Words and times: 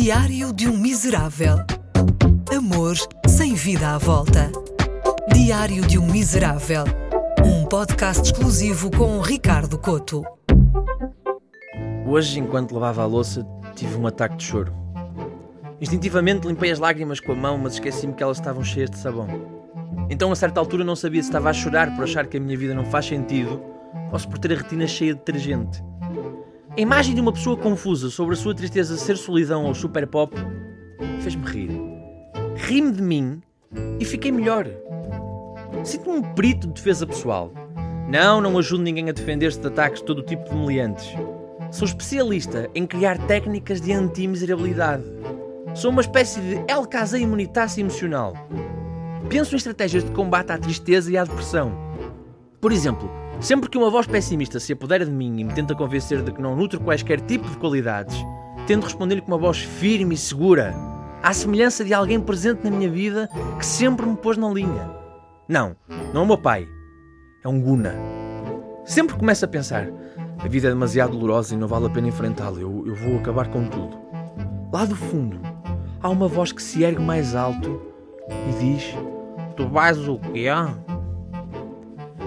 Diário 0.00 0.52
de 0.52 0.68
um 0.68 0.76
Miserável. 0.76 1.56
Amor 2.56 2.94
sem 3.26 3.54
vida 3.54 3.96
à 3.96 3.98
volta. 3.98 4.48
Diário 5.34 5.84
de 5.84 5.98
um 5.98 6.06
Miserável. 6.06 6.84
Um 7.44 7.66
podcast 7.66 8.22
exclusivo 8.22 8.92
com 8.92 9.20
Ricardo 9.20 9.76
Coto. 9.76 10.22
Hoje, 12.06 12.38
enquanto 12.38 12.74
lavava 12.74 13.02
a 13.02 13.06
louça, 13.06 13.44
tive 13.74 13.96
um 13.96 14.06
ataque 14.06 14.36
de 14.36 14.44
choro. 14.44 14.72
Instintivamente 15.80 16.46
limpei 16.46 16.70
as 16.70 16.78
lágrimas 16.78 17.18
com 17.18 17.32
a 17.32 17.36
mão, 17.36 17.58
mas 17.58 17.72
esqueci-me 17.72 18.14
que 18.14 18.22
elas 18.22 18.38
estavam 18.38 18.62
cheias 18.62 18.90
de 18.90 18.98
sabão. 18.98 19.26
Então, 20.08 20.30
a 20.30 20.36
certa 20.36 20.60
altura, 20.60 20.84
não 20.84 20.94
sabia 20.94 21.20
se 21.20 21.28
estava 21.28 21.50
a 21.50 21.52
chorar 21.52 21.92
por 21.96 22.04
achar 22.04 22.28
que 22.28 22.36
a 22.36 22.40
minha 22.40 22.56
vida 22.56 22.72
não 22.72 22.84
faz 22.84 23.06
sentido 23.06 23.60
ou 24.12 24.18
se 24.18 24.28
por 24.28 24.38
ter 24.38 24.52
a 24.52 24.58
retina 24.58 24.86
cheia 24.86 25.12
de 25.12 25.18
detergente. 25.18 25.82
A 26.78 26.80
imagem 26.80 27.12
de 27.12 27.20
uma 27.20 27.32
pessoa 27.32 27.56
confusa 27.56 28.08
sobre 28.08 28.34
a 28.34 28.36
sua 28.36 28.54
tristeza 28.54 28.96
ser 28.96 29.16
solidão 29.16 29.64
ou 29.64 29.74
super 29.74 30.06
pop 30.06 30.32
fez-me 31.22 31.44
rir. 31.44 31.70
Ri-me 32.54 32.92
de 32.92 33.02
mim 33.02 33.42
e 33.98 34.04
fiquei 34.04 34.30
melhor. 34.30 34.64
Sinto-me 35.82 36.18
um 36.18 36.22
perito 36.22 36.68
de 36.68 36.74
defesa 36.74 37.04
pessoal. 37.04 37.52
Não, 38.08 38.40
não 38.40 38.56
ajudo 38.56 38.84
ninguém 38.84 39.08
a 39.08 39.12
defender-se 39.12 39.58
de 39.58 39.66
ataques 39.66 39.98
de 39.98 40.06
todo 40.06 40.22
tipo 40.22 40.48
de 40.48 40.54
meliantes. 40.54 41.16
Sou 41.72 41.84
especialista 41.84 42.70
em 42.76 42.86
criar 42.86 43.18
técnicas 43.26 43.80
de 43.80 43.92
anti-miserabilidade. 43.92 45.02
Sou 45.74 45.90
uma 45.90 46.02
espécie 46.02 46.40
de 46.40 46.64
Casa 46.88 47.18
imunitácia 47.18 47.80
emocional. 47.80 48.34
Penso 49.28 49.52
em 49.52 49.56
estratégias 49.56 50.04
de 50.04 50.12
combate 50.12 50.52
à 50.52 50.58
tristeza 50.58 51.10
e 51.10 51.18
à 51.18 51.24
depressão. 51.24 51.72
Por 52.60 52.70
exemplo, 52.70 53.10
Sempre 53.40 53.70
que 53.70 53.78
uma 53.78 53.88
voz 53.88 54.06
pessimista 54.06 54.58
se 54.58 54.72
apodera 54.72 55.04
de 55.04 55.12
mim 55.12 55.38
e 55.38 55.44
me 55.44 55.52
tenta 55.52 55.74
convencer 55.74 56.22
de 56.22 56.32
que 56.32 56.42
não 56.42 56.56
nutro 56.56 56.80
quaisquer 56.80 57.20
tipo 57.20 57.48
de 57.48 57.56
qualidades, 57.56 58.16
tento 58.66 58.84
responder-lhe 58.84 59.20
com 59.20 59.28
uma 59.28 59.38
voz 59.38 59.58
firme 59.58 60.16
e 60.16 60.18
segura, 60.18 60.74
à 61.22 61.32
semelhança 61.32 61.84
de 61.84 61.94
alguém 61.94 62.20
presente 62.20 62.64
na 62.64 62.70
minha 62.70 62.90
vida 62.90 63.28
que 63.56 63.64
sempre 63.64 64.06
me 64.06 64.16
pôs 64.16 64.36
na 64.36 64.48
linha. 64.48 64.90
Não, 65.48 65.76
não 66.12 66.22
é 66.22 66.24
o 66.24 66.26
meu 66.26 66.38
pai. 66.38 66.68
É 67.44 67.48
um 67.48 67.60
guna. 67.60 67.94
Sempre 68.84 69.16
começo 69.16 69.44
a 69.44 69.48
pensar: 69.48 69.86
a 70.38 70.48
vida 70.48 70.66
é 70.66 70.70
demasiado 70.70 71.12
dolorosa 71.12 71.54
e 71.54 71.56
não 71.56 71.68
vale 71.68 71.86
a 71.86 71.90
pena 71.90 72.08
enfrentá-la, 72.08 72.58
eu, 72.58 72.84
eu 72.86 72.94
vou 72.96 73.18
acabar 73.18 73.48
com 73.48 73.68
tudo. 73.68 73.96
Lá 74.72 74.84
do 74.84 74.96
fundo, 74.96 75.40
há 76.02 76.08
uma 76.08 76.26
voz 76.26 76.50
que 76.50 76.62
se 76.62 76.82
ergue 76.82 77.00
mais 77.00 77.36
alto 77.36 77.80
e 78.28 78.58
diz: 78.58 78.94
Tu 79.56 79.66
vais 79.68 80.08
o 80.08 80.18
quê? 80.18 80.48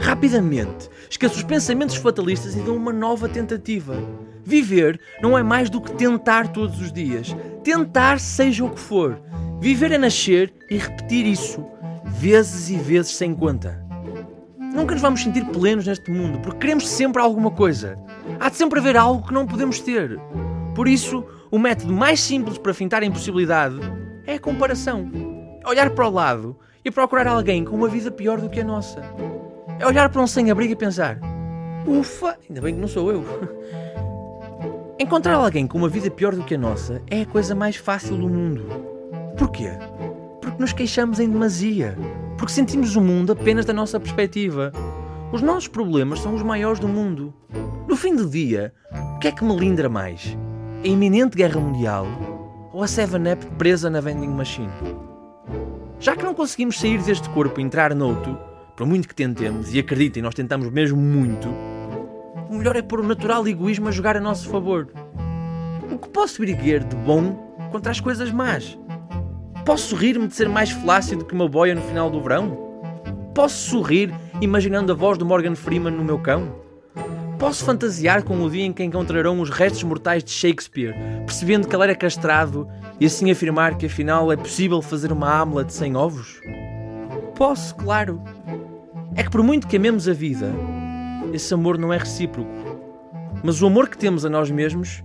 Rapidamente, 0.00 0.88
esqueço 1.10 1.36
os 1.36 1.42
pensamentos 1.42 1.94
fatalistas 1.96 2.56
e 2.56 2.60
dou 2.60 2.74
uma 2.74 2.90
nova 2.90 3.28
tentativa. 3.28 3.94
Viver 4.42 4.98
não 5.20 5.36
é 5.36 5.42
mais 5.42 5.68
do 5.68 5.78
que 5.78 5.92
tentar 5.92 6.48
todos 6.48 6.80
os 6.80 6.90
dias. 6.90 7.36
Tentar 7.62 8.18
seja 8.18 8.64
o 8.64 8.70
que 8.70 8.80
for. 8.80 9.20
Viver 9.60 9.92
é 9.92 9.98
nascer 9.98 10.54
e 10.70 10.78
repetir 10.78 11.26
isso, 11.26 11.64
vezes 12.06 12.70
e 12.70 12.76
vezes 12.76 13.14
sem 13.14 13.34
conta. 13.34 13.84
Nunca 14.58 14.94
nos 14.94 15.02
vamos 15.02 15.22
sentir 15.22 15.44
plenos 15.44 15.86
neste 15.86 16.10
mundo, 16.10 16.40
porque 16.40 16.60
queremos 16.60 16.88
sempre 16.88 17.20
alguma 17.20 17.50
coisa. 17.50 17.98
Há 18.40 18.48
de 18.48 18.56
sempre 18.56 18.80
haver 18.80 18.96
algo 18.96 19.26
que 19.26 19.34
não 19.34 19.46
podemos 19.46 19.80
ter. 19.80 20.18
Por 20.74 20.88
isso, 20.88 21.22
o 21.50 21.58
método 21.58 21.92
mais 21.92 22.20
simples 22.20 22.56
para 22.56 22.72
fintar 22.72 23.02
a 23.02 23.06
impossibilidade 23.06 23.76
é 24.26 24.34
a 24.36 24.40
comparação. 24.40 25.10
Olhar 25.66 25.90
para 25.90 26.08
o 26.08 26.10
lado 26.10 26.56
e 26.82 26.90
procurar 26.90 27.26
alguém 27.26 27.66
com 27.66 27.76
uma 27.76 27.88
vida 27.88 28.10
pior 28.10 28.40
do 28.40 28.48
que 28.48 28.60
a 28.60 28.64
nossa 28.64 29.02
é 29.80 29.86
olhar 29.86 30.10
para 30.10 30.20
um 30.20 30.26
sem-abrigo 30.26 30.74
e 30.74 30.76
pensar: 30.76 31.18
ufa, 31.86 32.38
ainda 32.48 32.60
bem 32.60 32.74
que 32.74 32.80
não 32.80 32.88
sou 32.88 33.10
eu. 33.10 33.24
Encontrar 35.00 35.36
alguém 35.36 35.66
com 35.66 35.78
uma 35.78 35.88
vida 35.88 36.10
pior 36.10 36.34
do 36.34 36.44
que 36.44 36.54
a 36.54 36.58
nossa 36.58 37.00
é 37.10 37.22
a 37.22 37.26
coisa 37.26 37.54
mais 37.54 37.76
fácil 37.76 38.18
do 38.18 38.28
mundo. 38.28 38.66
Porquê? 39.38 39.70
Porque 40.42 40.60
nos 40.60 40.74
queixamos 40.74 41.18
em 41.18 41.30
demasia. 41.30 41.96
Porque 42.36 42.52
sentimos 42.52 42.94
o 42.96 43.00
mundo 43.00 43.32
apenas 43.32 43.64
da 43.64 43.72
nossa 43.72 43.98
perspectiva. 43.98 44.70
Os 45.32 45.40
nossos 45.40 45.68
problemas 45.68 46.20
são 46.20 46.34
os 46.34 46.42
maiores 46.42 46.78
do 46.78 46.86
mundo. 46.86 47.32
No 47.88 47.96
fim 47.96 48.14
do 48.14 48.28
dia, 48.28 48.74
o 49.16 49.18
que 49.18 49.28
é 49.28 49.32
que 49.32 49.42
melindra 49.42 49.88
mais? 49.88 50.36
A 50.84 50.86
iminente 50.86 51.36
guerra 51.36 51.58
mundial 51.58 52.06
ou 52.72 52.82
a 52.82 52.86
7-Up 52.86 53.46
presa 53.56 53.88
na 53.88 54.00
vending 54.00 54.28
machine? 54.28 54.68
Já 55.98 56.14
que 56.14 56.24
não 56.24 56.34
conseguimos 56.34 56.78
sair 56.78 57.02
deste 57.02 57.28
corpo 57.30 57.58
e 57.58 57.62
entrar 57.62 57.94
noutro, 57.94 58.38
por 58.80 58.86
muito 58.86 59.08
que 59.08 59.14
tentemos, 59.14 59.74
e 59.74 59.78
acreditem, 59.78 60.22
nós 60.22 60.34
tentamos 60.34 60.70
mesmo 60.70 60.96
muito, 60.96 61.50
o 62.48 62.54
melhor 62.54 62.74
é 62.76 62.80
pôr 62.80 63.00
o 63.00 63.06
natural 63.06 63.46
egoísmo 63.46 63.88
a 63.88 63.92
jogar 63.92 64.16
a 64.16 64.20
nosso 64.20 64.48
favor. 64.48 64.88
O 65.92 65.98
que 65.98 66.08
posso 66.08 66.42
erguer 66.42 66.82
de 66.82 66.96
bom 66.96 67.34
contra 67.70 67.92
as 67.92 68.00
coisas 68.00 68.32
más? 68.32 68.78
Posso 69.66 69.94
rir-me 69.94 70.26
de 70.26 70.34
ser 70.34 70.48
mais 70.48 70.70
flácido 70.70 71.26
que 71.26 71.34
uma 71.34 71.46
boia 71.46 71.74
no 71.74 71.82
final 71.82 72.08
do 72.08 72.22
verão? 72.22 72.56
Posso 73.34 73.68
sorrir 73.68 74.14
imaginando 74.40 74.92
a 74.92 74.94
voz 74.94 75.18
do 75.18 75.26
Morgan 75.26 75.54
Freeman 75.54 75.92
no 75.92 76.02
meu 76.02 76.18
cão? 76.18 76.50
Posso 77.38 77.62
fantasiar 77.62 78.22
com 78.22 78.42
o 78.42 78.50
dia 78.50 78.64
em 78.64 78.72
que 78.72 78.82
encontrarão 78.82 79.42
os 79.42 79.50
restos 79.50 79.82
mortais 79.82 80.24
de 80.24 80.30
Shakespeare, 80.30 80.94
percebendo 81.26 81.68
que 81.68 81.76
ele 81.76 81.84
era 81.84 81.94
castrado 81.94 82.66
e 82.98 83.04
assim 83.04 83.30
afirmar 83.30 83.76
que 83.76 83.84
afinal 83.84 84.32
é 84.32 84.38
possível 84.38 84.80
fazer 84.80 85.12
uma 85.12 85.38
Hamlet 85.38 85.70
sem 85.70 85.94
ovos? 85.94 86.40
Posso, 87.40 87.74
claro. 87.74 88.22
É 89.14 89.22
que 89.22 89.30
por 89.30 89.42
muito 89.42 89.66
que 89.66 89.76
amemos 89.76 90.08
a 90.08 90.12
vida, 90.12 90.52
esse 91.32 91.52
amor 91.52 91.76
não 91.76 91.92
é 91.92 91.98
recíproco. 91.98 92.50
Mas 93.42 93.60
o 93.60 93.66
amor 93.66 93.88
que 93.88 93.98
temos 93.98 94.24
a 94.24 94.30
nós 94.30 94.50
mesmos 94.50 95.02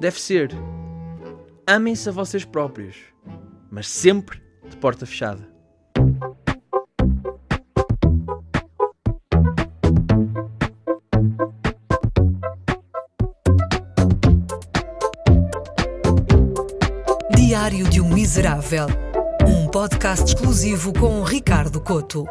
deve 0.00 0.20
ser. 0.20 0.50
Amem-se 1.66 2.08
a 2.08 2.12
vocês 2.12 2.44
próprios, 2.44 2.96
mas 3.70 3.88
sempre 3.88 4.42
de 4.68 4.76
porta 4.76 5.06
fechada. 5.06 5.48
Diário 17.36 17.88
de 17.88 18.00
um 18.00 18.08
Miserável. 18.08 18.86
Um 19.46 19.68
podcast 19.68 20.24
exclusivo 20.26 20.92
com 20.92 21.22
Ricardo 21.22 21.80
Coto. 21.80 22.26